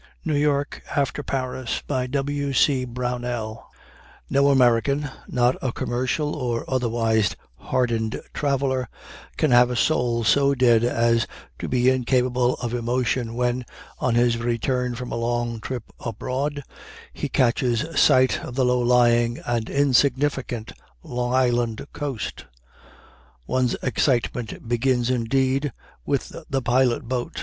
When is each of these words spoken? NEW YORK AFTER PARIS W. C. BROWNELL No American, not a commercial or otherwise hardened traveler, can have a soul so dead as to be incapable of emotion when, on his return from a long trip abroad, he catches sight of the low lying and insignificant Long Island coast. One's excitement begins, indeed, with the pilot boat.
NEW 0.25 0.33
YORK 0.33 0.81
AFTER 0.95 1.21
PARIS 1.21 1.83
W. 1.87 2.53
C. 2.53 2.85
BROWNELL 2.85 3.69
No 4.31 4.47
American, 4.49 5.11
not 5.27 5.57
a 5.61 5.71
commercial 5.71 6.35
or 6.35 6.65
otherwise 6.67 7.35
hardened 7.57 8.19
traveler, 8.33 8.89
can 9.37 9.51
have 9.51 9.69
a 9.69 9.75
soul 9.75 10.23
so 10.23 10.55
dead 10.55 10.83
as 10.83 11.27
to 11.59 11.67
be 11.69 11.91
incapable 11.91 12.55
of 12.55 12.73
emotion 12.73 13.35
when, 13.35 13.63
on 13.99 14.15
his 14.15 14.39
return 14.39 14.95
from 14.95 15.11
a 15.11 15.15
long 15.15 15.59
trip 15.59 15.83
abroad, 16.03 16.63
he 17.13 17.29
catches 17.29 17.85
sight 17.95 18.43
of 18.43 18.55
the 18.55 18.65
low 18.65 18.79
lying 18.79 19.37
and 19.45 19.69
insignificant 19.69 20.73
Long 21.03 21.31
Island 21.31 21.85
coast. 21.93 22.45
One's 23.45 23.75
excitement 23.83 24.67
begins, 24.67 25.11
indeed, 25.11 25.71
with 26.07 26.35
the 26.49 26.61
pilot 26.63 27.03
boat. 27.03 27.39